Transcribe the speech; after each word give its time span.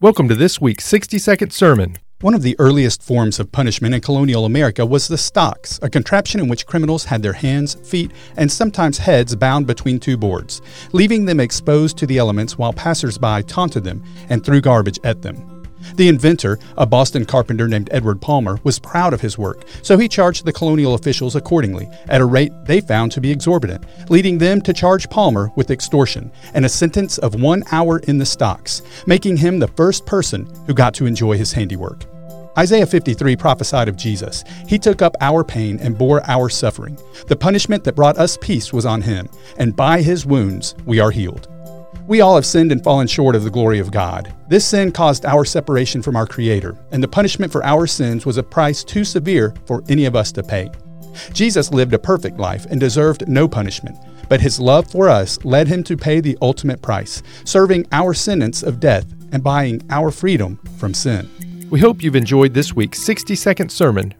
Welcome 0.00 0.28
to 0.28 0.34
this 0.34 0.60
week's 0.60 0.84
60 0.86 1.18
second 1.18 1.52
sermon. 1.52 1.98
One 2.20 2.34
of 2.34 2.42
the 2.42 2.56
earliest 2.58 3.00
forms 3.00 3.38
of 3.38 3.52
punishment 3.52 3.94
in 3.94 4.00
colonial 4.00 4.44
America 4.44 4.84
was 4.84 5.06
the 5.06 5.16
stocks, 5.16 5.78
a 5.82 5.88
contraption 5.88 6.40
in 6.40 6.48
which 6.48 6.66
criminals 6.66 7.04
had 7.04 7.22
their 7.22 7.32
hands, 7.32 7.74
feet, 7.74 8.10
and 8.36 8.50
sometimes 8.50 8.98
heads 8.98 9.36
bound 9.36 9.68
between 9.68 10.00
two 10.00 10.16
boards, 10.16 10.62
leaving 10.92 11.26
them 11.26 11.38
exposed 11.38 11.96
to 11.98 12.06
the 12.08 12.18
elements 12.18 12.58
while 12.58 12.72
passersby 12.72 13.44
taunted 13.44 13.84
them 13.84 14.02
and 14.30 14.44
threw 14.44 14.60
garbage 14.60 14.98
at 15.04 15.22
them. 15.22 15.53
The 15.96 16.08
inventor, 16.08 16.58
a 16.76 16.86
Boston 16.86 17.24
carpenter 17.24 17.68
named 17.68 17.88
Edward 17.92 18.20
Palmer, 18.20 18.58
was 18.64 18.78
proud 18.78 19.12
of 19.14 19.20
his 19.20 19.38
work, 19.38 19.64
so 19.82 19.96
he 19.96 20.08
charged 20.08 20.44
the 20.44 20.52
colonial 20.52 20.94
officials 20.94 21.36
accordingly, 21.36 21.88
at 22.08 22.20
a 22.20 22.24
rate 22.24 22.52
they 22.64 22.80
found 22.80 23.12
to 23.12 23.20
be 23.20 23.30
exorbitant, 23.30 23.84
leading 24.10 24.38
them 24.38 24.60
to 24.62 24.72
charge 24.72 25.08
Palmer 25.10 25.50
with 25.56 25.70
extortion 25.70 26.32
and 26.54 26.64
a 26.64 26.68
sentence 26.68 27.18
of 27.18 27.40
one 27.40 27.62
hour 27.70 27.98
in 28.00 28.18
the 28.18 28.26
stocks, 28.26 28.82
making 29.06 29.36
him 29.36 29.58
the 29.58 29.68
first 29.68 30.06
person 30.06 30.46
who 30.66 30.74
got 30.74 30.94
to 30.94 31.06
enjoy 31.06 31.36
his 31.36 31.52
handiwork. 31.52 32.04
Isaiah 32.56 32.86
53 32.86 33.34
prophesied 33.34 33.88
of 33.88 33.96
Jesus. 33.96 34.44
He 34.68 34.78
took 34.78 35.02
up 35.02 35.16
our 35.20 35.42
pain 35.42 35.78
and 35.80 35.98
bore 35.98 36.22
our 36.30 36.48
suffering. 36.48 36.96
The 37.26 37.36
punishment 37.36 37.82
that 37.84 37.96
brought 37.96 38.16
us 38.16 38.38
peace 38.40 38.72
was 38.72 38.86
on 38.86 39.02
him, 39.02 39.28
and 39.58 39.74
by 39.74 40.02
his 40.02 40.24
wounds 40.24 40.76
we 40.84 41.00
are 41.00 41.10
healed. 41.10 41.48
We 42.06 42.20
all 42.20 42.34
have 42.34 42.44
sinned 42.44 42.72
and 42.72 42.82
fallen 42.84 43.06
short 43.06 43.34
of 43.34 43.44
the 43.44 43.50
glory 43.50 43.78
of 43.78 43.90
God. 43.90 44.34
This 44.48 44.66
sin 44.66 44.92
caused 44.92 45.24
our 45.24 45.44
separation 45.44 46.02
from 46.02 46.16
our 46.16 46.26
Creator, 46.26 46.76
and 46.92 47.02
the 47.02 47.08
punishment 47.08 47.50
for 47.50 47.64
our 47.64 47.86
sins 47.86 48.26
was 48.26 48.36
a 48.36 48.42
price 48.42 48.84
too 48.84 49.04
severe 49.04 49.54
for 49.66 49.82
any 49.88 50.04
of 50.04 50.14
us 50.14 50.30
to 50.32 50.42
pay. 50.42 50.70
Jesus 51.32 51.72
lived 51.72 51.94
a 51.94 51.98
perfect 51.98 52.38
life 52.38 52.66
and 52.66 52.78
deserved 52.78 53.28
no 53.28 53.48
punishment, 53.48 53.96
but 54.28 54.40
his 54.40 54.60
love 54.60 54.90
for 54.90 55.08
us 55.08 55.42
led 55.44 55.68
him 55.68 55.82
to 55.84 55.96
pay 55.96 56.20
the 56.20 56.36
ultimate 56.42 56.82
price, 56.82 57.22
serving 57.44 57.86
our 57.92 58.12
sentence 58.12 58.62
of 58.62 58.80
death 58.80 59.06
and 59.32 59.42
buying 59.42 59.80
our 59.90 60.10
freedom 60.10 60.58
from 60.78 60.94
sin. 60.94 61.28
We 61.70 61.80
hope 61.80 62.02
you've 62.02 62.16
enjoyed 62.16 62.54
this 62.54 62.74
week's 62.74 63.00
60 63.02 63.34
second 63.34 63.70
sermon 63.70 64.14